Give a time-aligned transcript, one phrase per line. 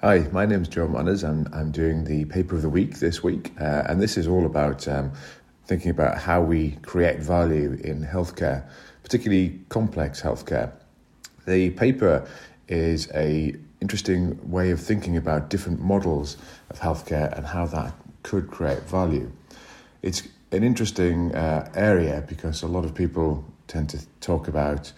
[0.00, 1.24] Hi, my name is Joe Manners.
[1.24, 4.46] I'm, I'm doing the paper of the week this week, uh, and this is all
[4.46, 5.10] about um,
[5.66, 8.62] thinking about how we create value in healthcare,
[9.02, 10.70] particularly complex healthcare.
[11.48, 12.24] The paper
[12.68, 16.36] is a interesting way of thinking about different models
[16.70, 17.92] of healthcare and how that
[18.22, 19.32] could create value.
[20.02, 24.92] It's an interesting uh, area because a lot of people tend to talk about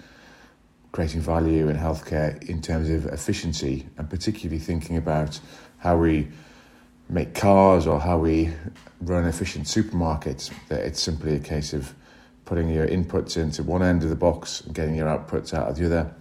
[0.92, 5.38] creating value in healthcare in terms of efficiency and particularly thinking about
[5.78, 6.28] how we
[7.08, 8.52] make cars or how we
[9.00, 11.94] run efficient supermarkets that it's simply a case of
[12.44, 15.76] putting your inputs into one end of the box and getting your outputs out of
[15.76, 16.12] the other.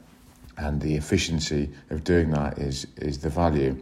[0.58, 3.82] And the efficiency of doing that is is the value.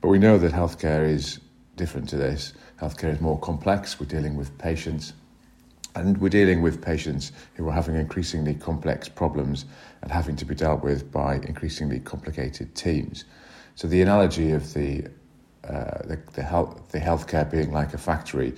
[0.00, 1.40] But we know that healthcare is
[1.76, 2.52] different to this.
[2.80, 3.98] Healthcare is more complex.
[3.98, 5.14] We're dealing with patients
[5.94, 9.64] and we're dealing with patients who are having increasingly complex problems
[10.02, 13.24] and having to be dealt with by increasingly complicated teams.
[13.74, 15.06] So the analogy of the
[15.64, 18.54] uh, the, the health the healthcare being like a factory,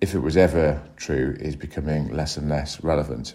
[0.00, 3.34] if it was ever true, is becoming less and less relevant.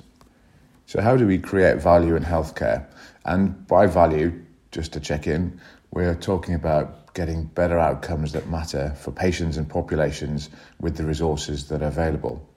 [0.86, 2.86] So how do we create value in healthcare?
[3.26, 4.42] And by value,
[4.72, 5.60] just to check in,
[5.92, 11.68] we're talking about getting better outcomes that matter for patients and populations with the resources
[11.68, 12.48] that are available.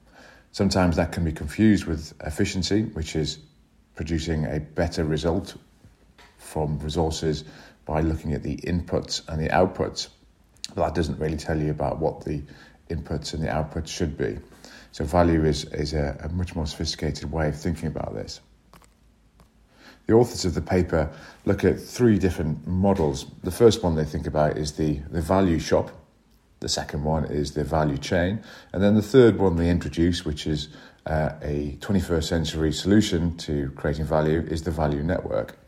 [0.53, 3.38] Sometimes that can be confused with efficiency, which is
[3.94, 5.55] producing a better result
[6.38, 7.44] from resources
[7.84, 10.09] by looking at the inputs and the outputs.
[10.75, 12.43] But that doesn't really tell you about what the
[12.88, 14.38] inputs and the outputs should be.
[14.93, 18.41] So, value is, is a, a much more sophisticated way of thinking about this.
[20.06, 21.09] The authors of the paper
[21.44, 23.27] look at three different models.
[23.44, 25.93] The first one they think about is the, the value shop,
[26.60, 28.41] the second one is the value chain.
[28.72, 30.69] And then the third one they introduce, which is
[31.06, 35.59] uh, a 21st century solution to creating value, is the value network.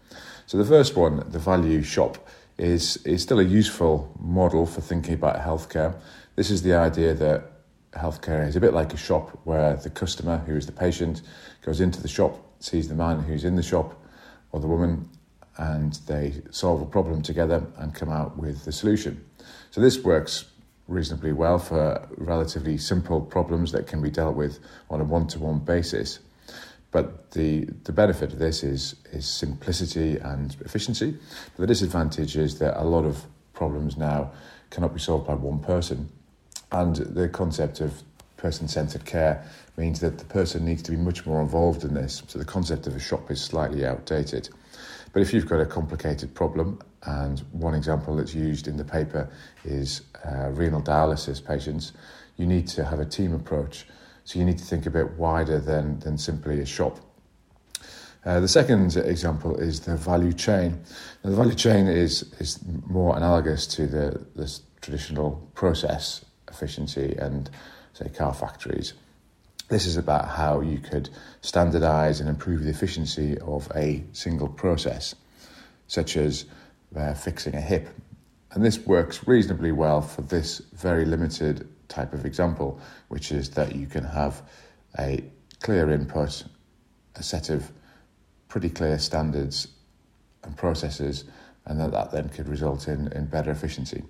[0.46, 5.14] So the first one, the value shop, is, is still a useful model for thinking
[5.14, 5.94] about healthcare.
[6.36, 7.50] This is the idea that
[7.92, 11.22] healthcare is a bit like a shop where the customer, who is the patient,
[11.62, 13.98] goes into the shop, sees the man who's in the shop
[14.52, 15.08] or the woman,
[15.56, 19.24] and they solve a problem together and come out with the solution.
[19.70, 20.51] So this works
[20.88, 24.58] reasonably well for relatively simple problems that can be dealt with
[24.90, 26.18] on a one to one basis.
[26.90, 31.16] But the, the benefit of this is, is simplicity and efficiency.
[31.56, 34.32] But the disadvantage is that a lot of problems now
[34.70, 36.10] cannot be solved by one person.
[36.70, 38.02] And the concept of
[38.36, 42.22] person centered care means that the person needs to be much more involved in this.
[42.26, 44.50] So the concept of a shop is slightly outdated.
[45.12, 49.28] But if you've got a complicated problem, and one example that's used in the paper
[49.64, 51.92] is uh, renal dialysis patients,
[52.36, 53.86] you need to have a team approach.
[54.24, 56.98] So you need to think a bit wider than, than simply a shop.
[58.24, 60.80] Uh, the second example is the value chain.
[61.24, 67.50] Now, the value chain is, is more analogous to the, the traditional process efficiency and,
[67.94, 68.94] say, car factories.
[69.72, 71.08] This is about how you could
[71.40, 75.14] standardize and improve the efficiency of a single process,
[75.86, 76.44] such as
[76.94, 77.88] uh, fixing a hip.
[78.50, 83.74] And this works reasonably well for this very limited type of example, which is that
[83.74, 84.42] you can have
[84.98, 85.24] a
[85.62, 86.44] clear input,
[87.16, 87.72] a set of
[88.48, 89.68] pretty clear standards
[90.44, 91.24] and processes,
[91.64, 94.02] and that, that then could result in, in better efficiency.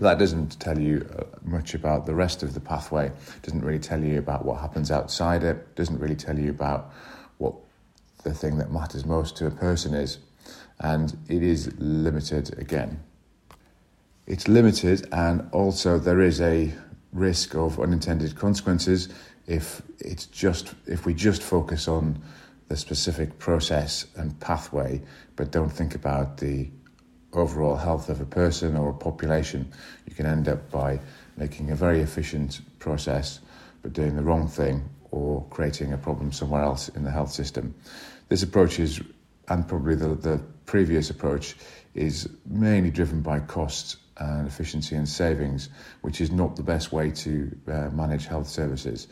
[0.00, 3.12] That doesn't tell you uh, much about the rest of the pathway,
[3.42, 6.90] doesn't really tell you about what happens outside it, doesn't really tell you about
[7.36, 7.54] what
[8.24, 10.18] the thing that matters most to a person is.
[10.78, 13.02] And it is limited again.
[14.26, 16.72] It's limited, and also there is a
[17.12, 19.08] risk of unintended consequences
[19.46, 22.22] if it's just if we just focus on
[22.68, 25.02] the specific process and pathway,
[25.36, 26.70] but don't think about the
[27.32, 29.72] overall health of a person or a population,
[30.06, 31.00] you can end up by
[31.36, 33.40] making a very efficient process
[33.82, 37.74] but doing the wrong thing or creating a problem somewhere else in the health system.
[38.28, 39.00] This approach is,
[39.48, 41.56] and probably the, the previous approach,
[41.94, 45.70] is mainly driven by costs and efficiency and savings,
[46.02, 49.08] which is not the best way to uh, manage health services.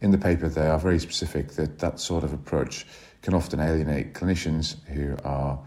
[0.00, 2.86] In the paper, they are very specific that that sort of approach
[3.22, 5.58] can often alienate clinicians who are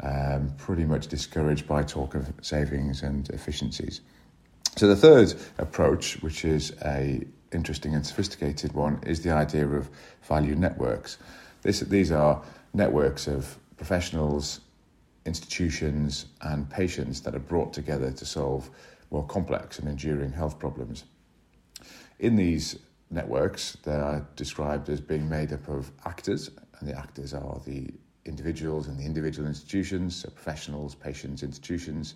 [0.00, 4.00] um, pretty much discouraged by talk of savings and efficiencies.
[4.76, 9.90] So the third approach, which is a interesting and sophisticated one, is the idea of
[10.22, 11.18] value networks.
[11.60, 12.42] This, these are
[12.72, 14.60] networks of professionals,
[15.26, 18.70] institutions, and patients that are brought together to solve
[19.10, 21.04] more complex and enduring health problems.
[22.18, 22.78] In these
[23.10, 26.50] networks, they are described as being made up of actors,
[26.80, 27.90] and the actors are the
[28.24, 32.14] individuals and the individual institutions, so professionals, patients, institutions.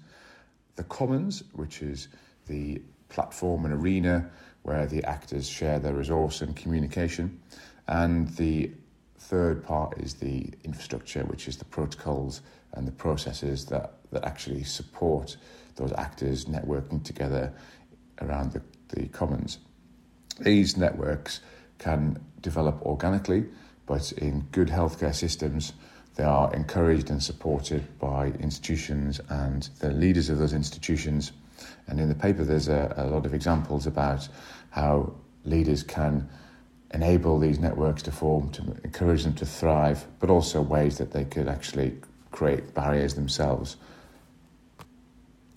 [0.76, 2.08] The commons, which is
[2.47, 4.31] the platform and arena
[4.62, 7.41] where the actors share their resource and communication.
[7.87, 8.70] And the
[9.19, 12.43] third part is the infrastructure, which is the protocols
[12.73, 15.37] and the processes that, that actually support
[15.76, 17.53] those actors networking together
[18.20, 19.58] around the, the commons.
[20.41, 21.41] These networks
[21.79, 23.47] can develop organically,
[23.87, 25.73] but in good healthcare systems,
[26.16, 31.32] they are encouraged and supported by institutions and the leaders of those institutions.
[31.86, 34.28] And in the paper, there's a, a lot of examples about
[34.70, 35.14] how
[35.44, 36.28] leaders can
[36.92, 41.24] enable these networks to form, to encourage them to thrive, but also ways that they
[41.24, 41.94] could actually
[42.30, 43.76] create barriers themselves.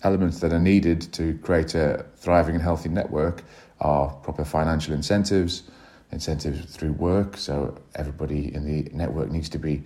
[0.02, 3.44] Elements that are needed to create a thriving and healthy network
[3.80, 5.62] are proper financial incentives,
[6.12, 9.82] incentives through work, so everybody in the network needs to be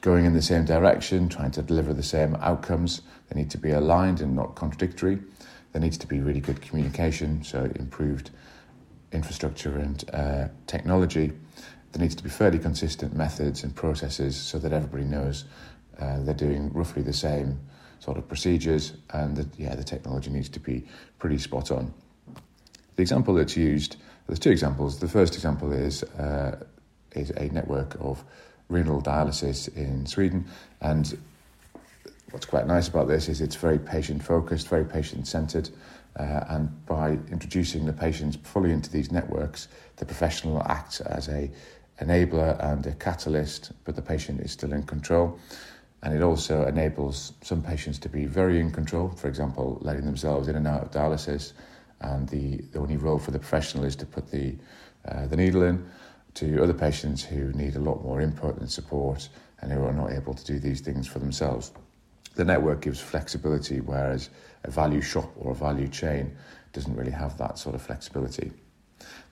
[0.00, 3.02] going in the same direction, trying to deliver the same outcomes.
[3.28, 5.18] They need to be aligned and not contradictory.
[5.72, 8.30] There needs to be really good communication, so improved
[9.12, 11.32] infrastructure and uh, technology.
[11.92, 15.44] There needs to be fairly consistent methods and processes so that everybody knows
[15.98, 17.60] uh, they're doing roughly the same
[17.98, 20.84] sort of procedures, and that yeah, the technology needs to be
[21.18, 21.92] pretty spot on.
[22.96, 23.96] The example that's used,
[24.26, 25.00] there's two examples.
[25.00, 26.64] The first example is uh,
[27.12, 28.24] is a network of
[28.68, 30.44] renal dialysis in Sweden.
[30.80, 31.18] And
[32.30, 35.70] what's quite nice about this is it's very patient focused, very patient centered.
[36.18, 41.50] Uh, and by introducing the patients fully into these networks, the professional acts as a
[42.00, 45.38] enabler and a catalyst, but the patient is still in control.
[46.02, 50.46] And it also enables some patients to be very in control, for example, letting themselves
[50.46, 51.54] in and out of dialysis.
[52.00, 54.54] And the, the only role for the professional is to put the,
[55.08, 55.84] uh, the needle in
[56.38, 59.28] to other patients who need a lot more input and support
[59.60, 61.72] and who are not able to do these things for themselves.
[62.36, 64.30] The network gives flexibility, whereas
[64.62, 66.36] a value shop or a value chain
[66.72, 68.52] doesn't really have that sort of flexibility.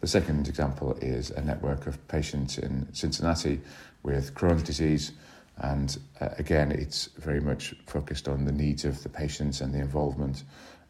[0.01, 3.61] The second example is a network of patients in Cincinnati
[4.03, 5.13] with Crohn's disease.
[5.59, 9.79] And uh, again, it's very much focused on the needs of the patients and the
[9.79, 10.43] involvement,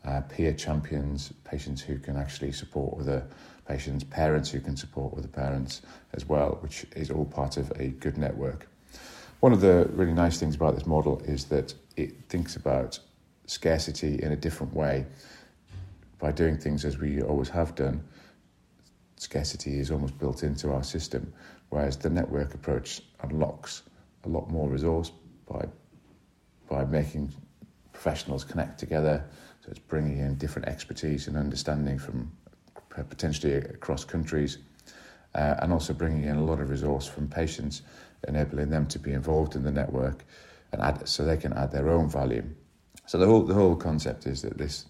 [0.06, 3.26] uh, peer champions, patients who can actually support other
[3.68, 5.82] patients, parents who can support other parents
[6.12, 8.68] as well, which is all part of a good network.
[9.40, 12.98] One of the really nice things about this model is that it thinks about
[13.46, 15.06] scarcity in a different way.
[16.18, 18.02] By doing things as we always have done,
[19.16, 21.32] scarcity is almost built into our system,
[21.68, 23.82] whereas the network approach unlocks
[24.24, 25.12] a lot more resource
[25.46, 25.66] by
[26.68, 27.32] by making
[27.92, 29.24] professionals connect together.
[29.62, 32.30] So it's bringing in different expertise and understanding from
[33.02, 34.58] potentially across countries,
[35.34, 37.82] uh, and also bringing in a lot of resource from patients,
[38.28, 40.24] enabling them to be involved in the network,
[40.72, 42.44] and add so they can add their own value.
[43.06, 44.86] So the whole the whole concept is that this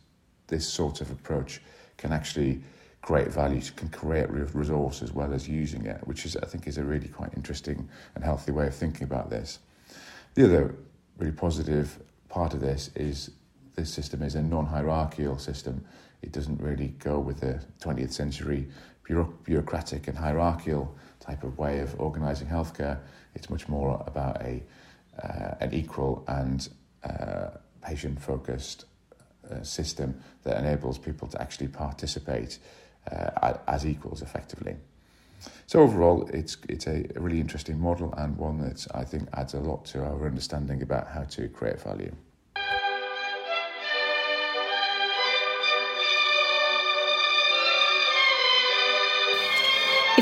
[0.46, 1.60] this sort of approach
[1.96, 2.62] can actually
[3.02, 6.78] create value, can create resource as well as using it, which is I think is
[6.78, 9.60] a really quite interesting and healthy way of thinking about this.
[10.34, 10.75] The other
[11.18, 11.98] really positive
[12.28, 13.30] part of this is
[13.75, 15.84] this system is a non-hierarchical system
[16.26, 18.68] it doesn't really go with the 20th century
[19.45, 22.99] bureaucratic and hierarchical type of way of organising healthcare.
[23.37, 24.62] It's much more about a
[25.23, 26.68] uh, an equal and
[27.02, 27.49] uh,
[27.83, 28.85] patient focused
[29.50, 32.59] uh, system that enables people to actually participate
[33.11, 34.76] uh, as equals effectively.
[35.66, 39.54] So overall, it's it's a, a really interesting model and one that I think adds
[39.54, 42.14] a lot to our understanding about how to create value.